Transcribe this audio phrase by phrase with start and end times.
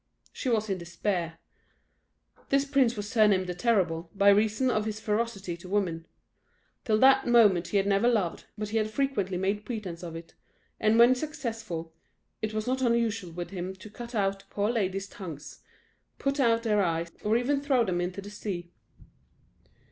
[0.33, 1.37] She was in despair.
[2.49, 6.07] This prince was surnamed the Terrible, by reason of his ferocity to women:
[6.85, 10.33] till that moment he had never loved, but he had frequently made pretence of it,
[10.79, 11.93] and when successful,
[12.41, 15.61] it was not unusual with him to cut out the poor ladies' tongues,
[16.17, 18.71] put out their eyes, or even throw them into the sea.